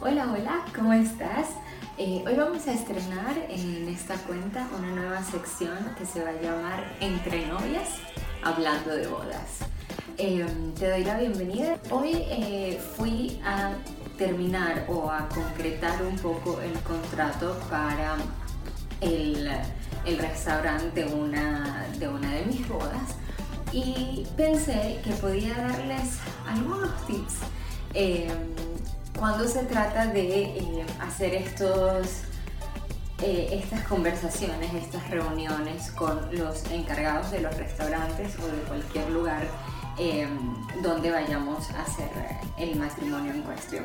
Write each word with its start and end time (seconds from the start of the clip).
Hola, 0.00 0.32
hola, 0.32 0.64
¿cómo 0.76 0.92
estás? 0.92 1.48
Eh, 1.98 2.22
hoy 2.24 2.34
vamos 2.36 2.68
a 2.68 2.72
estrenar 2.72 3.36
en 3.48 3.88
esta 3.88 4.14
cuenta 4.14 4.68
una 4.78 4.92
nueva 4.92 5.24
sección 5.24 5.76
que 5.98 6.06
se 6.06 6.22
va 6.22 6.30
a 6.30 6.40
llamar 6.40 6.96
Entre 7.00 7.48
novias, 7.48 7.88
hablando 8.44 8.90
de 8.94 9.08
bodas. 9.08 9.58
Eh, 10.16 10.46
te 10.78 10.88
doy 10.88 11.02
la 11.02 11.18
bienvenida. 11.18 11.78
Hoy 11.90 12.12
eh, 12.14 12.80
fui 12.96 13.40
a 13.44 13.72
terminar 14.16 14.86
o 14.88 15.10
a 15.10 15.28
concretar 15.30 16.00
un 16.04 16.16
poco 16.18 16.60
el 16.60 16.78
contrato 16.82 17.58
para 17.68 18.18
el, 19.00 19.50
el 20.04 20.18
restaurante 20.18 21.04
de 21.04 21.12
una, 21.12 21.88
de 21.98 22.06
una 22.06 22.34
de 22.34 22.44
mis 22.46 22.68
bodas 22.68 23.16
y 23.72 24.24
pensé 24.36 25.00
que 25.02 25.10
podía 25.14 25.54
darles 25.54 26.20
algunos 26.46 27.04
tips 27.08 27.34
cuando 29.18 29.46
se 29.48 29.64
trata 29.64 30.06
de 30.06 30.42
eh, 30.42 30.86
hacer 31.00 31.34
estos, 31.34 32.06
eh, 33.22 33.48
estas 33.52 33.82
conversaciones, 33.84 34.72
estas 34.74 35.10
reuniones 35.10 35.90
con 35.90 36.28
los 36.36 36.64
encargados 36.70 37.30
de 37.32 37.40
los 37.40 37.56
restaurantes 37.56 38.36
o 38.38 38.46
de 38.46 38.62
cualquier 38.62 39.10
lugar 39.10 39.46
donde 40.80 41.10
vayamos 41.10 41.68
a 41.72 41.82
hacer 41.82 42.08
el 42.56 42.76
matrimonio 42.76 43.32
en 43.32 43.42
cuestión. 43.42 43.84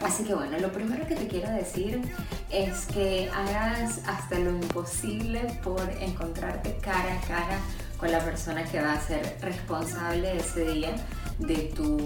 Así 0.00 0.22
que 0.22 0.34
bueno, 0.34 0.56
lo 0.58 0.70
primero 0.70 1.04
que 1.04 1.16
te 1.16 1.26
quiero 1.26 1.50
decir 1.50 2.00
es 2.48 2.86
que 2.86 3.28
hagas 3.34 4.02
hasta 4.06 4.38
lo 4.38 4.50
imposible 4.50 5.40
por 5.64 5.80
encontrarte 6.00 6.76
cara 6.76 7.14
a 7.14 7.20
cara 7.26 7.58
con 7.98 8.12
la 8.12 8.20
persona 8.20 8.62
que 8.62 8.80
va 8.80 8.92
a 8.92 9.00
ser 9.00 9.36
responsable 9.40 10.36
ese 10.36 10.64
día 10.66 10.94
de 11.38 11.72
tu, 11.74 11.96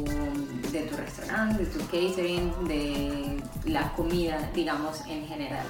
de 0.72 0.82
tu 0.82 0.96
restaurante, 0.96 1.64
de 1.64 1.70
tu 1.70 1.78
catering, 1.86 2.52
de 2.66 3.42
la 3.64 3.92
comida, 3.92 4.50
digamos, 4.54 5.00
en 5.06 5.26
general. 5.26 5.66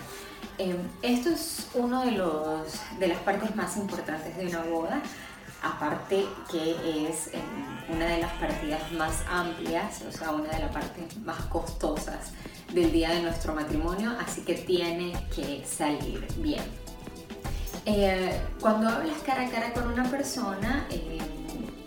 Em, 0.59 0.77
esto 1.03 1.31
es 1.31 1.69
uno 1.75 2.05
de, 2.05 2.13
los, 2.13 2.67
de 2.99 3.09
las 3.09 3.19
partes 3.19 3.55
más 3.57 3.77
importantes 3.77 4.37
de 4.37 4.47
una 4.47 4.63
boda, 4.63 5.03
aparte 5.63 6.27
que 6.51 7.09
es 7.09 7.29
em, 7.33 7.95
una 7.95 8.07
de 8.07 8.19
las 8.19 8.33
partidas 8.35 8.93
más 8.93 9.23
amplias, 9.31 10.03
o 10.09 10.13
sea, 10.13 10.31
una 10.33 10.51
de 10.51 10.61
las 10.61 10.73
partes 10.73 11.17
más 11.19 11.41
costosas 11.47 12.33
del 12.73 12.93
día 12.93 13.11
de 13.11 13.23
nuestro 13.23 13.55
matrimonio, 13.55 14.13
así 14.21 14.43
que 14.43 14.55
tiene 14.55 15.13
que 15.35 15.65
salir 15.67 16.27
bien. 16.39 16.65
Eh, 17.87 18.41
cuando 18.61 18.89
hablas 18.89 19.19
cara 19.25 19.47
a 19.47 19.51
cara 19.51 19.73
con 19.73 19.91
una 19.91 20.05
persona, 20.11 20.87
eh, 20.91 21.19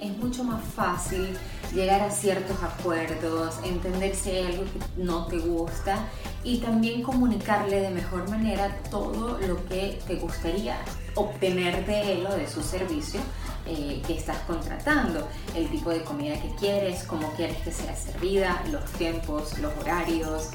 es 0.03 0.17
mucho 0.17 0.43
más 0.43 0.63
fácil 0.63 1.37
llegar 1.73 2.01
a 2.01 2.11
ciertos 2.11 2.61
acuerdos, 2.61 3.55
entender 3.63 4.15
si 4.15 4.31
hay 4.31 4.45
algo 4.47 4.63
que 4.63 5.01
no 5.01 5.25
te 5.27 5.39
gusta 5.39 5.97
y 6.43 6.57
también 6.59 7.01
comunicarle 7.01 7.81
de 7.81 7.89
mejor 7.89 8.29
manera 8.29 8.77
todo 8.91 9.39
lo 9.39 9.65
que 9.65 9.99
te 10.05 10.15
gustaría 10.15 10.77
obtener 11.15 11.85
de 11.85 12.13
él 12.13 12.27
o 12.27 12.35
de 12.35 12.47
su 12.47 12.61
servicio 12.61 13.19
eh, 13.65 14.01
que 14.05 14.17
estás 14.17 14.37
contratando, 14.39 15.27
el 15.55 15.69
tipo 15.69 15.89
de 15.89 16.03
comida 16.03 16.39
que 16.41 16.53
quieres, 16.55 17.03
cómo 17.05 17.31
quieres 17.33 17.57
que 17.57 17.71
sea 17.71 17.95
servida, 17.95 18.61
los 18.71 18.83
tiempos, 18.91 19.57
los 19.59 19.71
horarios, 19.77 20.49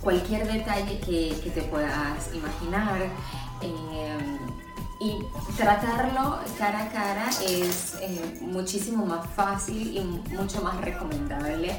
cualquier 0.00 0.50
detalle 0.50 0.98
que, 1.00 1.34
que 1.42 1.50
te 1.50 1.62
puedas 1.62 2.34
imaginar. 2.34 3.02
Em, 3.60 4.67
y 5.00 5.18
tratarlo 5.56 6.38
cara 6.58 6.84
a 6.84 6.88
cara 6.88 7.30
es 7.46 7.96
eh, 8.00 8.38
muchísimo 8.40 9.06
más 9.06 9.26
fácil 9.30 9.96
y 9.96 10.34
mucho 10.34 10.60
más 10.62 10.80
recomendable 10.80 11.70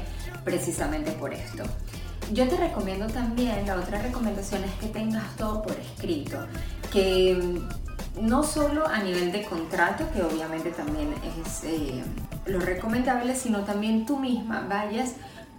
precisamente 0.44 1.12
por 1.12 1.34
esto. 1.34 1.64
Yo 2.32 2.48
te 2.48 2.56
recomiendo 2.56 3.06
también, 3.08 3.66
la 3.66 3.76
otra 3.76 4.00
recomendación 4.00 4.64
es 4.64 4.72
que 4.74 4.86
tengas 4.86 5.36
todo 5.36 5.62
por 5.62 5.72
escrito, 5.72 6.38
que 6.92 7.34
mm, 7.34 8.26
no 8.26 8.42
solo 8.42 8.86
a 8.86 9.02
nivel 9.02 9.32
de 9.32 9.44
contrato, 9.44 10.04
que 10.14 10.22
obviamente 10.22 10.70
también 10.70 11.12
es 11.44 11.64
eh, 11.64 12.02
lo 12.46 12.60
recomendable, 12.60 13.34
sino 13.34 13.64
también 13.64 14.06
tú 14.06 14.18
misma 14.18 14.66
vayas 14.68 15.14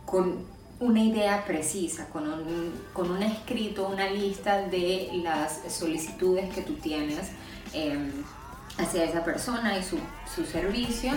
con 0.05 0.45
una 0.79 1.03
idea 1.03 1.45
precisa, 1.45 2.07
con 2.09 2.27
un, 2.27 2.73
con 2.93 3.11
un 3.11 3.21
escrito, 3.21 3.87
una 3.87 4.09
lista 4.09 4.67
de 4.67 5.11
las 5.23 5.59
solicitudes 5.69 6.51
que 6.53 6.61
tú 6.61 6.73
tienes 6.73 7.31
em, 7.73 8.11
hacia 8.77 9.03
esa 9.03 9.23
persona 9.23 9.77
y 9.77 9.83
su, 9.83 9.99
su 10.33 10.45
servicio 10.45 11.11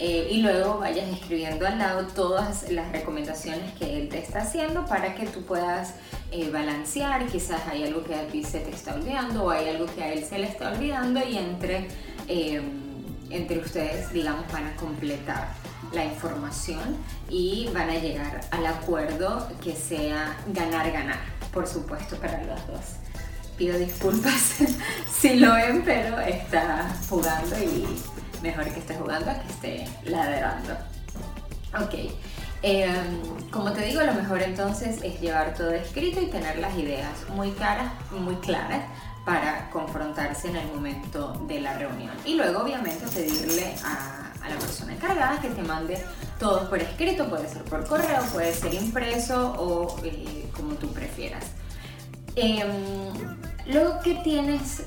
eh, 0.00 0.28
y 0.30 0.42
luego 0.42 0.78
vayas 0.78 1.08
escribiendo 1.08 1.66
al 1.66 1.78
lado 1.78 2.06
todas 2.06 2.70
las 2.70 2.92
recomendaciones 2.92 3.72
que 3.72 3.98
él 3.98 4.08
te 4.08 4.18
está 4.18 4.42
haciendo 4.42 4.86
para 4.86 5.16
que 5.16 5.26
tú 5.26 5.42
puedas 5.42 5.94
eh, 6.30 6.50
balancear, 6.50 7.26
quizás 7.26 7.66
hay 7.66 7.82
algo 7.82 8.04
que 8.04 8.14
a 8.14 8.28
ti 8.28 8.44
se 8.44 8.60
te 8.60 8.70
está 8.70 8.94
olvidando 8.94 9.44
o 9.44 9.50
hay 9.50 9.68
algo 9.70 9.86
que 9.92 10.04
a 10.04 10.12
él 10.12 10.24
se 10.24 10.38
le 10.38 10.46
está 10.46 10.70
olvidando 10.70 11.20
y 11.26 11.36
entre, 11.36 11.88
em, 12.28 12.62
entre 13.30 13.58
ustedes, 13.58 14.12
digamos, 14.12 14.50
van 14.52 14.66
a 14.66 14.76
completar 14.76 15.48
la 15.92 16.04
información 16.04 16.96
y 17.28 17.68
van 17.74 17.90
a 17.90 17.94
llegar 17.94 18.40
al 18.52 18.66
acuerdo 18.66 19.48
que 19.62 19.74
sea 19.74 20.36
ganar-ganar, 20.48 21.18
por 21.52 21.66
supuesto, 21.66 22.16
para 22.18 22.44
los 22.44 22.66
dos. 22.68 23.07
Pido 23.58 23.76
disculpas 23.78 24.54
si 25.20 25.36
lo 25.36 25.54
ven, 25.54 25.82
pero 25.84 26.20
está 26.20 26.88
jugando 27.08 27.56
y 27.58 27.86
mejor 28.40 28.64
que 28.72 28.78
esté 28.80 28.94
jugando 28.94 29.30
a 29.30 29.40
que 29.40 29.48
esté 29.48 29.88
ladrando. 30.04 30.74
Ok, 31.78 31.94
em, 32.62 33.50
como 33.50 33.72
te 33.72 33.82
digo, 33.82 34.00
lo 34.02 34.14
mejor 34.14 34.42
entonces 34.42 35.02
es 35.02 35.20
llevar 35.20 35.54
todo 35.54 35.72
escrito 35.72 36.20
y 36.20 36.26
tener 36.26 36.58
las 36.58 36.76
ideas 36.78 37.28
muy 37.30 37.50
claras, 37.50 37.92
muy 38.12 38.36
claras 38.36 38.84
para 39.24 39.68
confrontarse 39.70 40.48
en 40.48 40.56
el 40.56 40.68
momento 40.68 41.32
de 41.48 41.60
la 41.60 41.74
reunión. 41.74 42.12
Y 42.24 42.34
luego, 42.34 42.62
obviamente, 42.62 43.06
pedirle 43.08 43.74
a 43.84 44.28
a 44.42 44.48
la 44.48 44.58
persona 44.58 44.94
encargada 44.94 45.40
que 45.40 45.48
te 45.48 45.62
mande 45.62 46.02
todo 46.38 46.68
por 46.68 46.80
escrito, 46.80 47.28
puede 47.28 47.48
ser 47.48 47.62
por 47.64 47.86
correo, 47.86 48.22
puede 48.32 48.52
ser 48.54 48.74
impreso 48.74 49.52
o 49.58 49.96
eh, 50.04 50.48
como 50.54 50.74
tú 50.74 50.88
prefieras. 50.92 51.44
Eh, 52.40 52.64
luego, 53.66 53.98
¿qué 54.04 54.14
tienes 54.22 54.84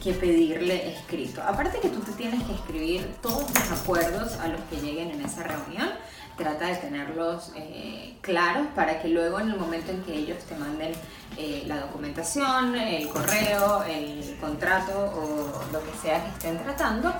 que 0.00 0.12
pedirle 0.12 0.92
escrito? 0.92 1.42
Aparte 1.42 1.80
que 1.80 1.88
tú 1.88 1.98
te 1.98 2.12
tienes 2.12 2.40
que 2.44 2.54
escribir 2.54 3.16
todos 3.20 3.52
los 3.52 3.72
acuerdos 3.72 4.34
a 4.36 4.46
los 4.46 4.60
que 4.70 4.76
lleguen 4.76 5.10
en 5.10 5.20
esa 5.20 5.42
reunión, 5.42 5.88
trata 6.36 6.66
de 6.66 6.76
tenerlos 6.76 7.50
eh, 7.56 8.14
claros 8.20 8.68
para 8.76 9.02
que 9.02 9.08
luego 9.08 9.40
en 9.40 9.50
el 9.50 9.58
momento 9.58 9.90
en 9.90 10.00
que 10.04 10.14
ellos 10.14 10.38
te 10.44 10.54
manden 10.54 10.92
eh, 11.36 11.64
la 11.66 11.80
documentación, 11.80 12.76
el 12.76 13.08
correo, 13.08 13.82
el 13.82 14.36
contrato 14.40 14.92
o 14.92 15.72
lo 15.72 15.82
que 15.82 15.98
sea 16.00 16.22
que 16.22 16.30
estén 16.30 16.62
tratando, 16.62 17.12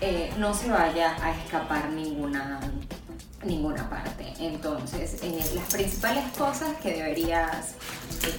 eh, 0.00 0.32
no 0.38 0.52
se 0.52 0.68
vaya 0.68 1.16
a 1.22 1.30
escapar 1.30 1.90
ninguna, 1.90 2.58
ninguna 3.44 3.88
parte. 3.88 4.32
Entonces, 4.40 5.22
eh, 5.22 5.40
las 5.54 5.72
principales 5.72 6.24
cosas 6.36 6.76
que 6.82 6.94
deberías, 6.94 7.74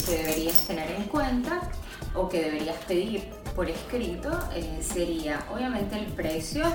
que 0.06 0.18
deberías 0.18 0.66
tener 0.66 0.92
en 0.92 1.04
cuenta 1.04 1.62
o 2.16 2.28
que 2.28 2.42
deberías 2.42 2.78
pedir 2.86 3.30
por 3.56 3.70
escrito 3.70 4.30
eh, 4.56 4.80
sería 4.82 5.46
obviamente 5.54 5.98
el 5.98 6.06
precio, 6.08 6.66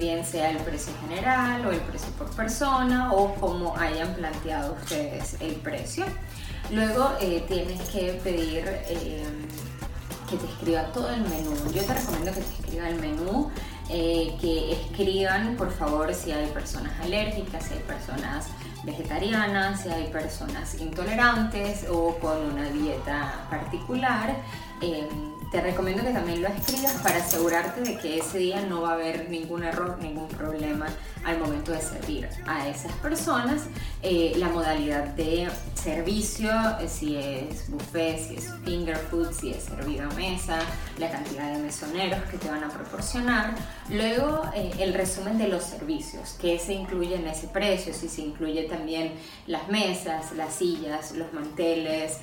bien 0.00 0.24
sea 0.24 0.50
el 0.50 0.58
precio 0.58 0.92
general 1.00 1.64
o 1.64 1.70
el 1.70 1.80
precio 1.80 2.10
por 2.18 2.28
persona 2.34 3.12
o 3.12 3.32
como 3.36 3.76
hayan 3.76 4.14
planteado 4.14 4.74
ustedes 4.74 5.36
el 5.40 5.54
precio. 5.54 6.04
Luego 6.72 7.12
tienes 7.46 7.80
que 7.88 8.20
pedir 8.24 8.64
que 10.30 10.36
te 10.36 10.46
escriba 10.46 10.84
todo 10.92 11.08
el 11.10 11.22
menú. 11.22 11.54
Yo 11.74 11.82
te 11.82 11.94
recomiendo 11.94 12.32
que 12.32 12.40
te 12.40 12.52
escriba 12.54 12.88
el 12.88 13.00
menú 13.00 13.50
eh, 13.92 14.36
que 14.40 14.72
escriban 14.72 15.56
por 15.56 15.70
favor 15.72 16.14
si 16.14 16.32
hay 16.32 16.46
personas 16.48 16.92
alérgicas, 17.00 17.64
si 17.64 17.74
hay 17.74 17.80
personas 17.80 18.48
vegetarianas, 18.84 19.82
si 19.82 19.88
hay 19.88 20.06
personas 20.08 20.80
intolerantes 20.80 21.86
o 21.90 22.16
con 22.18 22.38
una 22.52 22.70
dieta 22.70 23.46
particular. 23.50 24.36
Eh, 24.80 25.08
te 25.50 25.60
recomiendo 25.60 26.04
que 26.04 26.12
también 26.12 26.42
lo 26.42 26.48
escribas 26.48 26.92
para 27.02 27.16
asegurarte 27.16 27.80
de 27.80 27.98
que 27.98 28.18
ese 28.18 28.38
día 28.38 28.60
no 28.66 28.82
va 28.82 28.90
a 28.90 28.94
haber 28.94 29.28
ningún 29.28 29.64
error, 29.64 29.98
ningún 30.00 30.28
problema 30.28 30.86
al 31.24 31.38
momento 31.38 31.72
de 31.72 31.80
servir 31.80 32.28
a 32.46 32.68
esas 32.68 32.92
personas. 32.94 33.62
Eh, 34.00 34.34
la 34.36 34.48
modalidad 34.48 35.06
de 35.08 35.48
servicio, 35.74 36.50
eh, 36.80 36.88
si 36.88 37.16
es 37.16 37.68
buffet, 37.68 38.18
si 38.18 38.36
es 38.36 38.52
finger 38.64 38.96
food, 38.96 39.32
si 39.32 39.50
es 39.50 39.64
servido 39.64 40.08
a 40.08 40.14
mesa, 40.14 40.60
la 40.98 41.10
cantidad 41.10 41.52
de 41.52 41.58
mesoneros 41.58 42.22
que 42.30 42.38
te 42.38 42.48
van 42.48 42.62
a 42.62 42.68
proporcionar. 42.68 43.54
Luego 43.88 44.42
eh, 44.54 44.70
el 44.78 44.94
resumen 44.94 45.36
de 45.36 45.48
los 45.48 45.64
servicios, 45.64 46.36
que 46.40 46.60
se 46.60 46.74
incluye 46.74 47.16
en 47.16 47.26
ese 47.26 47.48
precio, 47.48 47.92
si 47.92 48.08
se 48.08 48.22
incluye 48.22 48.62
también 48.68 49.14
las 49.48 49.68
mesas, 49.68 50.32
las 50.36 50.54
sillas, 50.54 51.10
los 51.12 51.32
manteles, 51.32 52.18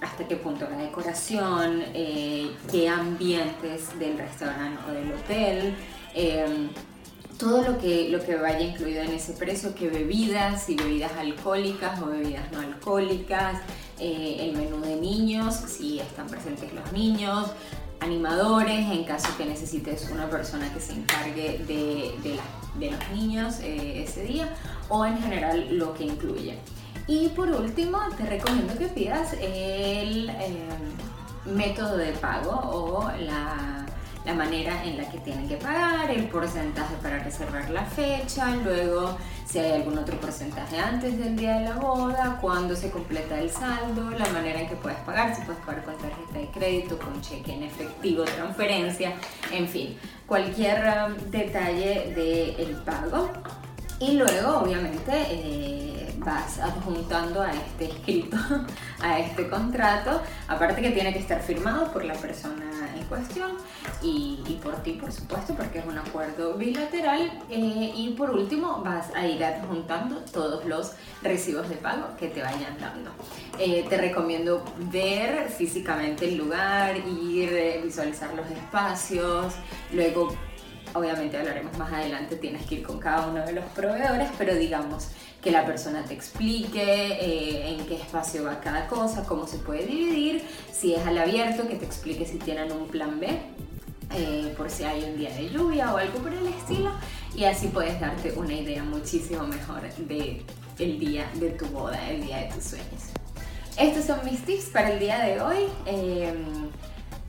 hasta 0.00 0.26
qué 0.28 0.36
punto 0.36 0.68
la 0.70 0.76
decoración 0.76 1.47
qué 2.70 2.88
ambientes 2.88 3.98
del 3.98 4.18
restaurante 4.18 4.80
o 4.88 4.92
del 4.92 5.12
hotel, 5.12 5.74
em, 6.14 6.68
todo 7.38 7.62
lo 7.62 7.78
que, 7.78 8.08
lo 8.10 8.20
que 8.20 8.34
vaya 8.34 8.60
incluido 8.60 9.02
en 9.02 9.12
ese 9.12 9.32
precio, 9.32 9.74
que 9.74 9.88
bebidas, 9.88 10.64
si 10.64 10.74
bebidas 10.74 11.12
alcohólicas 11.12 12.00
o 12.02 12.06
bebidas 12.06 12.50
no 12.52 12.60
alcohólicas, 12.60 13.62
eh, 14.00 14.36
el 14.40 14.56
menú 14.56 14.80
de 14.80 14.96
niños, 14.96 15.54
si 15.54 16.00
están 16.00 16.26
presentes 16.26 16.72
los 16.72 16.92
niños, 16.92 17.48
animadores 18.00 18.90
en 18.90 19.04
caso 19.04 19.28
que 19.36 19.44
necesites 19.44 20.08
una 20.10 20.28
persona 20.28 20.72
que 20.72 20.80
se 20.80 20.92
encargue 20.92 21.58
de, 21.66 22.38
de, 22.78 22.90
los 22.90 23.10
niños 23.12 23.58
eh, 23.60 24.04
ese 24.04 24.22
día 24.22 24.48
o 24.88 25.04
en 25.04 25.20
general 25.20 25.76
lo 25.76 25.94
que 25.94 26.04
incluye. 26.04 26.58
Y 27.06 27.28
por 27.30 27.50
último, 27.50 27.98
te 28.16 28.24
recomiendo 28.24 28.76
que 28.76 28.86
pidas 28.86 29.32
el 29.34 30.28
eh, 30.28 30.68
método 31.46 31.96
de 31.96 32.12
pago 32.12 32.50
o 32.50 33.10
la 33.20 33.86
la 34.28 34.34
manera 34.34 34.84
en 34.84 34.98
la 34.98 35.08
que 35.08 35.16
tienen 35.18 35.48
que 35.48 35.56
pagar, 35.56 36.10
el 36.10 36.24
porcentaje 36.24 36.94
para 37.02 37.18
reservar 37.20 37.70
la 37.70 37.82
fecha, 37.82 38.54
luego 38.56 39.16
si 39.46 39.58
hay 39.58 39.72
algún 39.72 39.96
otro 39.96 40.20
porcentaje 40.20 40.78
antes 40.78 41.18
del 41.18 41.34
día 41.34 41.60
de 41.60 41.64
la 41.64 41.76
boda, 41.76 42.36
cuándo 42.38 42.76
se 42.76 42.90
completa 42.90 43.40
el 43.40 43.50
saldo, 43.50 44.10
la 44.10 44.28
manera 44.28 44.60
en 44.60 44.68
que 44.68 44.76
puedes 44.76 44.98
pagar, 44.98 45.34
si 45.34 45.40
puedes 45.42 45.64
pagar 45.64 45.82
con 45.82 45.96
tarjeta 45.96 46.38
de 46.38 46.48
crédito, 46.48 46.98
con 46.98 47.18
cheque 47.22 47.54
en 47.54 47.62
efectivo, 47.62 48.24
transferencia, 48.24 49.14
en 49.50 49.66
fin, 49.66 49.96
cualquier 50.26 50.84
um, 51.06 51.30
detalle 51.30 52.12
del 52.14 52.76
pago. 52.84 53.30
Y 54.00 54.12
luego, 54.12 54.58
obviamente, 54.58 55.12
eh, 55.12 56.14
vas 56.18 56.60
adjuntando 56.60 57.42
a 57.42 57.50
este 57.52 57.86
escrito, 57.86 58.36
a 59.00 59.18
este 59.18 59.48
contrato, 59.48 60.22
aparte 60.46 60.82
que 60.82 60.90
tiene 60.90 61.12
que 61.12 61.18
estar 61.18 61.40
firmado 61.42 61.92
por 61.92 62.04
la 62.04 62.14
persona 62.14 62.64
en 62.96 63.04
cuestión 63.06 63.52
y, 64.02 64.60
por 64.62 64.76
ti, 64.82 64.92
por 64.92 65.10
supuesto, 65.10 65.54
porque 65.54 65.80
es 65.80 65.86
un 65.86 65.98
acuerdo 65.98 66.54
bilateral. 66.54 67.42
Eh, 67.50 67.92
y 67.96 68.14
por 68.16 68.30
último, 68.30 68.82
vas 68.84 69.12
a 69.16 69.26
ir 69.26 69.42
adjuntando 69.42 70.16
todos 70.32 70.64
los 70.64 70.92
recibos 71.22 71.68
de 71.68 71.76
pago 71.76 72.16
que 72.16 72.28
te 72.28 72.40
vayan 72.40 72.78
dando. 72.78 73.10
Eh, 73.58 73.84
te 73.88 73.96
recomiendo 73.96 74.62
ver 74.92 75.48
físicamente 75.48 76.28
el 76.28 76.36
lugar, 76.36 76.96
ir, 76.96 77.80
visualizar 77.82 78.32
los 78.34 78.48
espacios, 78.48 79.54
luego 79.92 80.36
obviamente 80.94 81.36
hablaremos 81.36 81.76
más 81.78 81.92
adelante, 81.92 82.36
tienes 82.36 82.66
que 82.66 82.76
ir 82.76 82.82
con 82.82 82.98
cada 82.98 83.26
uno 83.26 83.44
de 83.44 83.52
los 83.52 83.64
proveedores, 83.66 84.28
pero 84.36 84.54
digamos 84.54 85.08
que 85.42 85.50
la 85.50 85.64
persona 85.64 86.04
te 86.04 86.14
explique 86.14 86.82
eh, 86.82 87.68
en 87.68 87.86
qué 87.86 87.96
espacio 87.96 88.44
va 88.44 88.60
cada 88.60 88.86
cosa, 88.88 89.24
cómo 89.24 89.46
se 89.46 89.58
puede 89.58 89.86
dividir, 89.86 90.42
si 90.72 90.94
es 90.94 91.06
al 91.06 91.18
abierto, 91.18 91.68
que 91.68 91.76
te 91.76 91.84
explique 91.84 92.26
si 92.26 92.38
tienen 92.38 92.72
un 92.72 92.88
plan 92.88 93.20
B. 93.20 93.28
Eh, 94.14 94.54
por 94.56 94.70
si 94.70 94.84
hay 94.84 95.04
un 95.04 95.18
día 95.18 95.28
de 95.34 95.50
lluvia 95.50 95.92
o 95.92 95.98
algo 95.98 96.20
por 96.20 96.32
el 96.32 96.46
estilo 96.46 96.90
y 97.36 97.44
así 97.44 97.68
puedes 97.68 98.00
darte 98.00 98.32
una 98.32 98.54
idea 98.54 98.82
muchísimo 98.82 99.46
mejor 99.46 99.82
de 99.82 100.42
el 100.78 100.98
día 100.98 101.30
de 101.34 101.50
tu 101.50 101.66
boda, 101.66 102.08
el 102.08 102.24
día 102.24 102.38
de 102.38 102.54
tus 102.54 102.64
sueños. 102.64 103.12
Estos 103.76 104.06
son 104.06 104.24
mis 104.24 104.44
tips 104.44 104.70
para 104.70 104.92
el 104.92 104.98
día 104.98 105.18
de 105.20 105.40
hoy. 105.40 105.58
Eh, 105.86 106.32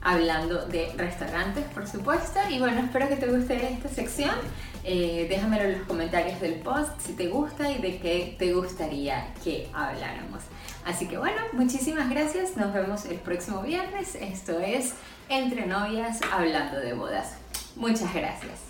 hablando 0.02 0.66
de 0.66 0.92
restaurantes, 0.96 1.64
por 1.74 1.86
supuesto. 1.86 2.38
Y 2.48 2.58
bueno, 2.58 2.80
espero 2.80 3.08
que 3.08 3.16
te 3.16 3.26
guste 3.26 3.56
esta 3.72 3.88
sección. 3.88 4.34
Eh, 4.82 5.26
déjamelo 5.28 5.64
en 5.64 5.78
los 5.78 5.86
comentarios 5.86 6.40
del 6.40 6.54
post 6.54 6.98
si 7.00 7.12
te 7.12 7.28
gusta 7.28 7.70
y 7.70 7.82
de 7.82 7.98
qué 7.98 8.34
te 8.38 8.52
gustaría 8.52 9.32
que 9.44 9.68
habláramos. 9.74 10.42
Así 10.86 11.06
que 11.06 11.18
bueno, 11.18 11.40
muchísimas 11.52 12.08
gracias. 12.08 12.56
Nos 12.56 12.72
vemos 12.72 13.04
el 13.04 13.18
próximo 13.18 13.62
viernes. 13.62 14.14
Esto 14.14 14.58
es 14.60 14.94
Entre 15.28 15.66
Novias 15.66 16.20
Hablando 16.32 16.80
de 16.80 16.94
Bodas. 16.94 17.36
Muchas 17.76 18.12
gracias. 18.14 18.69